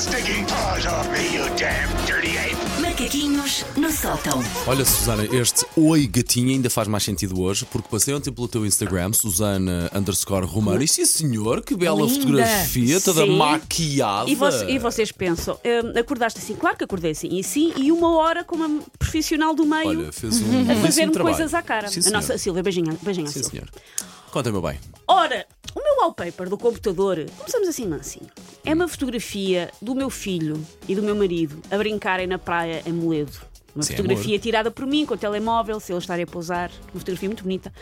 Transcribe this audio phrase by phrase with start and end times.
[0.00, 2.56] stinking paws off me, you damn dirty ape!
[2.80, 4.40] Macaquinhos no sótão.
[4.66, 8.64] Olha, Susana, este Oi Gatinha ainda faz mais sentido hoje, porque passei ontem pelo teu
[8.64, 12.14] Instagram, Susana underscore Romano, e sim senhor, que bela Linda.
[12.14, 13.36] fotografia, toda Sim.
[13.36, 14.30] maquiada.
[14.30, 16.54] E, voce- e vocês pensam, hum, acordaste assim?
[16.54, 17.28] Claro que acordei assim.
[17.30, 20.82] E sim, e uma hora como uma profissional do meio Olha, fez um a belíssimo
[20.86, 21.36] fazer-me trabalho.
[21.36, 21.88] coisas à cara.
[21.88, 22.14] Sim, a senhor.
[22.16, 23.64] nossa Silvia, beijinho, beijinho à Sim, Silvia.
[23.66, 24.08] senhor.
[24.30, 24.78] Conta-me bem.
[25.08, 28.26] Ora, o meu wallpaper do computador, começamos assim mansinho.
[28.64, 32.92] É uma fotografia do meu filho e do meu marido a brincarem na praia em
[32.92, 33.32] Moledo.
[33.74, 34.40] Uma Sim, fotografia amor.
[34.42, 36.70] tirada por mim com o telemóvel, se eles estarem a pousar.
[36.92, 37.72] Uma fotografia muito bonita.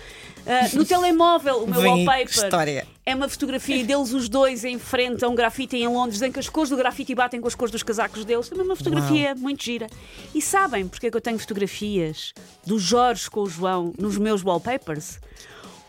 [0.46, 2.86] Ah, no telemóvel, o meu Vem wallpaper história.
[3.06, 6.38] é uma fotografia deles os dois em frente a um grafite em Londres, em que
[6.38, 8.50] as cores do grafite batem com as cores dos casacos deles.
[8.50, 9.86] Também uma fotografia muito gira.
[10.34, 12.34] E sabem porque é que eu tenho fotografias
[12.66, 15.18] do Jorge com o João nos meus wallpapers?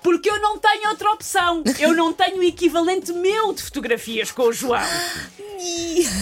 [0.02, 1.64] Porque eu não tenho outra opção.
[1.80, 4.82] Eu não tenho o equivalente meu de fotografias com o João.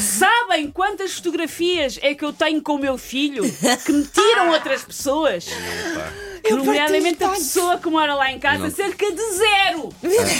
[0.02, 3.44] Sabem quantas fotografias é que eu tenho com o meu filho
[3.86, 5.46] que me tiram outras pessoas?
[6.50, 8.72] Nomeadamente a pessoa que mora lá em casa, Não.
[8.72, 9.90] cerca de zero.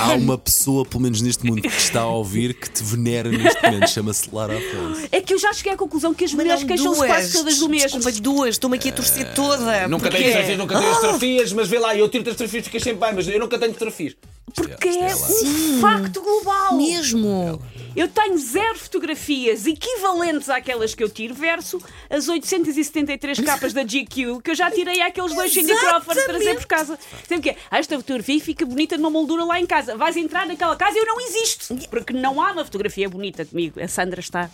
[0.02, 3.62] Há uma pessoa, pelo menos neste mundo, que está a ouvir que te venera neste
[3.64, 3.88] momento.
[3.90, 5.08] Chama-se Lara Afonso.
[5.12, 7.10] É que eu já cheguei à conclusão que as Mas mulheres não, queixam-se duas.
[7.12, 8.00] quase todas do mesmo.
[8.00, 8.50] Desculpa, duas.
[8.50, 9.88] Estou-me aqui a torcer toda.
[9.88, 10.18] Nunca Porquê?
[10.24, 13.16] tenho fotografias, nunca tenho fotografias, mas vê lá, eu tiro as fotografias, fiquei sempre bem,
[13.16, 14.16] mas eu nunca tenho fotografias.
[14.54, 15.28] Porque é Estela.
[15.76, 16.78] um facto global.
[16.78, 17.62] Mesmo.
[17.98, 24.40] Eu tenho zero fotografias equivalentes àquelas que eu tiro, verso as 873 capas da GQ
[24.44, 27.00] que eu já tirei àqueles dois Cindy Crawford trazer por casa.
[27.28, 29.98] Sempre que é, "Ah, esta fotografia fica bonita numa moldura lá em casa.
[29.98, 31.76] Vais entrar naquela casa e eu não existo.
[31.90, 33.82] Porque não há uma fotografia bonita comigo.
[33.82, 34.50] A Sandra está.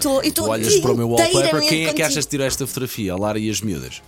[0.00, 2.46] Tô, e Tu tô olhas para o meu wallpaper, quem é que achas que tirou
[2.46, 3.12] esta fotografia?
[3.12, 4.00] A Lara e as miúdas.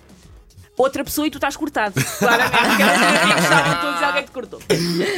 [0.77, 1.95] Outra pessoa e tu estás cortado.
[2.19, 4.61] Claramente, que era fotografia que estava em todos e alguém te cortou.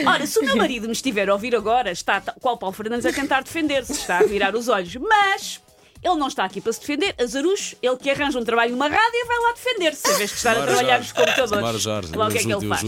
[0.07, 3.13] Ora, se o meu marido me estiver a ouvir agora, está qual Paulo Fernandes a
[3.13, 5.61] tentar defender-se, está a virar os olhos, mas.
[6.01, 9.27] Ele não está aqui para se defender, Azarucho, ele que arranja um trabalho numa rádio,
[9.27, 11.83] vai lá defender-se, em vez de estar a trabalhar nos computadores.
[11.83, 12.83] Jorge, Lá o que é que ele faz?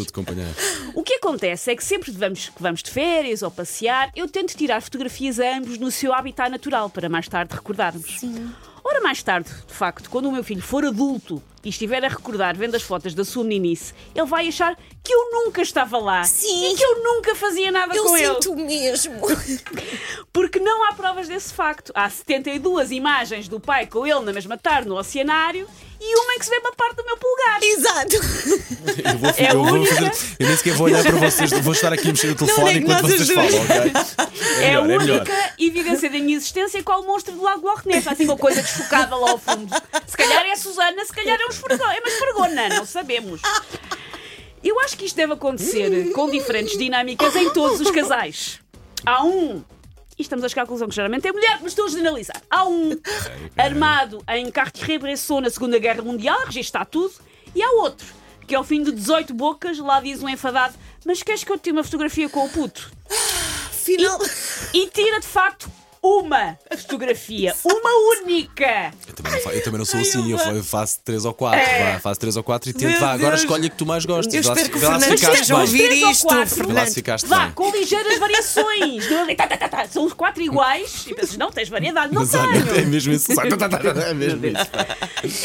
[0.95, 4.57] O que acontece é que sempre que vamos, vamos de férias ou passear, eu tento
[4.57, 8.21] tirar fotografias a ambos no seu habitat natural, para mais tarde recordarmos.
[8.85, 12.57] Ora, mais tarde, de facto, quando o meu filho for adulto e estiver a recordar
[12.57, 14.77] vendo as fotos da sua meninice, ele vai achar
[15.11, 16.71] que eu nunca estava lá Sim.
[16.73, 18.33] e que eu nunca fazia nada Eu com ele.
[18.35, 19.21] sinto mesmo.
[20.33, 21.91] Porque não há provas desse facto.
[21.97, 25.67] Há 72 imagens do pai com ele na mesma tarde no oceanário
[26.01, 27.59] e uma em que se vê uma parte do meu polegar.
[27.63, 28.17] Exato.
[28.17, 31.51] Eu, vou, É a eu, vou única- fazer, eu nem sequer vou olhar para vocês,
[31.51, 33.93] vou estar aqui a mexer no telefone é enquanto vocês duas- falam, ok?
[34.63, 37.87] É a melhor, é única evidência da minha existência qual o monstro do Lago Loch
[37.87, 38.07] Ness.
[38.07, 39.75] Há assim uma coisa desfocada lá ao fundo.
[40.07, 41.91] Se calhar é a Susana, se calhar é um esfregão.
[41.91, 43.41] É uma esfregona, não sabemos.
[44.63, 48.61] Eu acho que isto deve acontecer com diferentes dinâmicas em todos os casais.
[49.05, 49.65] Há um.
[50.19, 52.43] E estamos a chegar à conclusão que geralmente é mulher, mas estou a generalizar.
[52.51, 52.91] Há um
[53.57, 57.15] armado em Cartier-Bresson na Segunda Guerra Mundial, a registrar tudo,
[57.55, 58.07] e há outro
[58.47, 60.75] que ao fim de 18 bocas lá diz um enfadado:
[61.07, 62.93] Mas queres que eu te tire uma fotografia com o puto?
[63.73, 64.19] Final.
[64.75, 65.71] E tira de facto
[66.03, 67.91] uma fotografia, uma
[68.23, 68.93] única.
[69.07, 71.35] Eu também não, fa- eu também não sou assim, eu, fa- eu faço 3 ou
[71.35, 71.93] 4, É.
[71.95, 73.43] vá, faço 3 ou 4 e tento, Meu vá, agora Deus.
[73.43, 74.33] escolhe a que tu mais gostas.
[74.33, 75.67] Eu espero se- que o vê lá se Fernando ficaste esteja a bem.
[75.67, 76.39] ouvir Três ou isto, quatro.
[76.39, 76.95] Vê lá se Fernando.
[76.95, 77.53] ficaste Vá, bem.
[77.53, 79.11] com ligeiras variações.
[79.11, 81.07] Não é ali, tá, tá, tá, tá, São os quatro iguais.
[81.07, 82.15] E pensas, não, tens variedade.
[82.15, 82.89] Não Mas olha, é tenho.
[82.89, 83.31] mesmo isso.
[83.33, 84.67] É mesmo isso.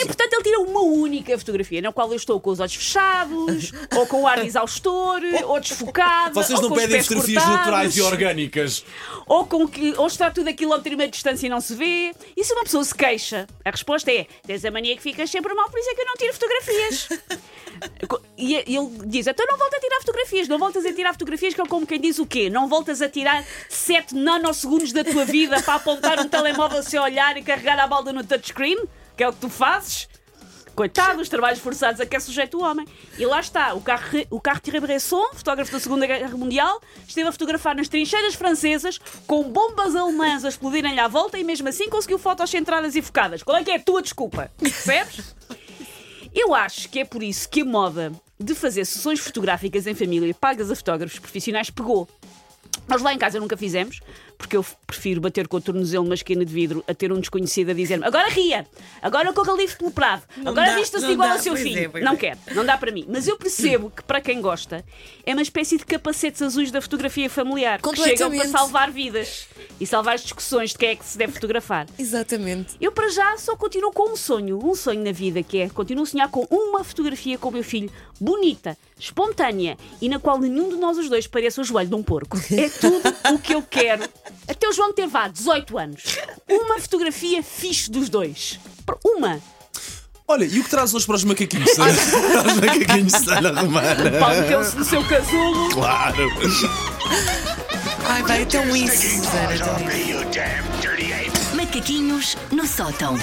[0.01, 3.71] E portanto ele tira uma única fotografia na qual eu estou com os olhos fechados,
[3.95, 6.33] ou com o ar exaustor, ou desfocado.
[6.33, 8.85] Vocês ou não com os pedem pés fotografias cortados, naturais e orgânicas.
[9.27, 11.75] Ou, com que, ou está tudo a quilómetro e meio de distância e não se
[11.75, 12.13] vê.
[12.35, 15.53] E se uma pessoa se queixa, a resposta é: tens a mania que ficas sempre
[15.53, 17.09] mal, por isso é que eu não tiro fotografias.
[18.37, 21.61] E ele diz: então não volta a tirar fotografias, não voltas a tirar fotografias, que
[21.61, 22.49] é como quem diz o quê?
[22.49, 27.35] Não voltas a tirar 7 nanosegundos da tua vida para apontar um telemóvel seu olhar
[27.37, 28.77] e carregar a balda no touchscreen?
[29.17, 30.07] Que é o que tu fazes?
[30.75, 32.85] Coitado, os trabalhos forçados a que é sujeito o homem.
[33.17, 37.73] E lá está, o, Carre, o Cartier-Bresson, fotógrafo da Segunda Guerra Mundial, esteve a fotografar
[37.73, 42.49] nas trincheiras francesas com bombas alemãs a explodirem-lhe à volta e mesmo assim conseguiu fotos
[42.49, 43.41] centradas e focadas.
[43.41, 44.51] Qual é que é a tua desculpa?
[44.57, 45.33] Percebes?
[46.33, 50.33] Eu acho que é por isso que a moda de fazer sessões fotográficas em família
[50.33, 52.05] pagas a fotógrafos profissionais pegou.
[52.85, 54.01] Nós lá em casa nunca fizemos,
[54.37, 57.71] porque eu prefiro bater com o tornozelo numa esquina de vidro a ter um desconhecido
[57.71, 58.65] a dizer-me agora ria,
[59.01, 61.91] agora corra livre pelo prado, agora dá, vista-se não igual dá, ao seu pois filho.
[61.93, 62.15] é, não é.
[62.15, 63.05] quero, não dá para mim.
[63.07, 64.83] Mas eu percebo que para quem gosta
[65.25, 69.47] é uma espécie de capacetes azuis da fotografia familiar que chegam para salvar vidas
[69.79, 71.87] e salvar as discussões de quem é que se deve fotografar.
[71.97, 72.75] Exatamente.
[72.79, 74.59] Eu, para já, só continuo com um sonho.
[74.63, 77.63] Um sonho na vida, que é continuo a sonhar com uma fotografia com o meu
[77.63, 81.95] filho, bonita, espontânea e na qual nenhum de nós os dois pareça o joelho de
[81.95, 82.37] um porco.
[82.51, 83.01] É tudo
[83.33, 84.03] o que eu quero.
[84.47, 86.03] Até o João ter vá 18 anos.
[86.49, 88.59] Uma fotografia fixe dos dois.
[89.03, 89.39] Uma.
[90.27, 91.71] Olha, e o que traz hoje para os macaquinhos?
[91.71, 94.11] Para os macaquinhos de Sana Romana.
[94.19, 95.69] Paulo meteu-se no seu casulo.
[95.69, 96.29] Claro.
[98.07, 99.35] Ai, vai, então isso, então!
[101.55, 103.15] Macaquinhos no sótão.